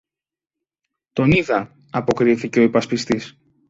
τον 1.13 1.31
είδα, 1.31 1.75
αποκρίθηκε 1.91 2.59
ο 2.59 2.63
υπασπιστής. 2.63 3.37